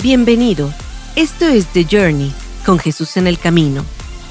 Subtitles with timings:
[0.00, 0.72] Bienvenido.
[1.16, 2.32] Esto es The Journey,
[2.64, 3.84] con Jesús en el Camino,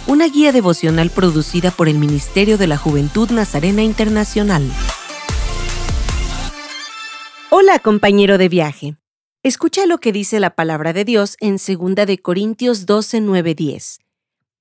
[0.08, 4.63] una guía devocional producida por el Ministerio de la Juventud Nazarena Internacional.
[7.49, 8.95] Hola, compañero de viaje.
[9.43, 13.99] Escucha lo que dice la palabra de Dios en 2 de Corintios 12, 9, 10.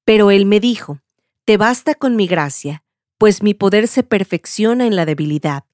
[0.05, 0.99] Pero él me dijo,
[1.45, 2.83] Te basta con mi gracia,
[3.17, 5.67] pues mi poder se perfecciona en la debilidad.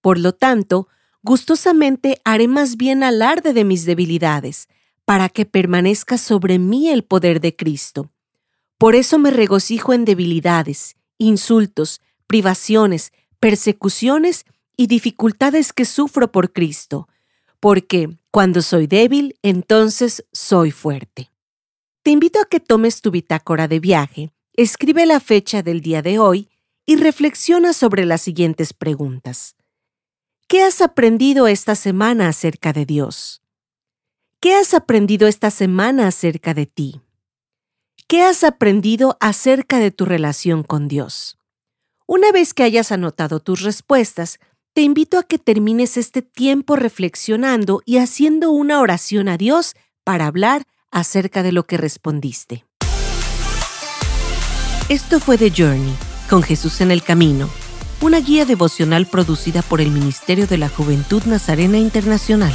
[0.00, 0.88] Por lo tanto,
[1.22, 4.66] gustosamente haré más bien alarde de mis debilidades,
[5.08, 8.10] para que permanezca sobre mí el poder de Cristo.
[8.76, 14.44] Por eso me regocijo en debilidades, insultos, privaciones, persecuciones
[14.76, 17.08] y dificultades que sufro por Cristo,
[17.58, 21.30] porque cuando soy débil, entonces soy fuerte.
[22.02, 26.18] Te invito a que tomes tu bitácora de viaje, escribe la fecha del día de
[26.18, 26.50] hoy
[26.84, 29.56] y reflexiona sobre las siguientes preguntas.
[30.48, 33.40] ¿Qué has aprendido esta semana acerca de Dios?
[34.40, 37.00] ¿Qué has aprendido esta semana acerca de ti?
[38.06, 41.38] ¿Qué has aprendido acerca de tu relación con Dios?
[42.06, 44.38] Una vez que hayas anotado tus respuestas,
[44.74, 50.26] te invito a que termines este tiempo reflexionando y haciendo una oración a Dios para
[50.26, 52.64] hablar acerca de lo que respondiste.
[54.88, 55.96] Esto fue The Journey,
[56.30, 57.50] con Jesús en el Camino,
[58.00, 62.52] una guía devocional producida por el Ministerio de la Juventud Nazarena Internacional.